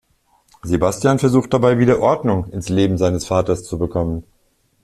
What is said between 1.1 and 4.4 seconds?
versucht dabei wieder Ordnung ins Leben seines Vaters zu bekommen.